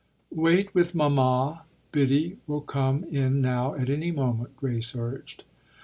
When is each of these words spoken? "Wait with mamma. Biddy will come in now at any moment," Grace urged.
"Wait 0.33 0.73
with 0.73 0.95
mamma. 0.95 1.61
Biddy 1.91 2.37
will 2.47 2.61
come 2.61 3.03
in 3.11 3.39
now 3.39 3.75
at 3.75 3.87
any 3.87 4.09
moment," 4.09 4.55
Grace 4.57 4.95
urged. 4.95 5.43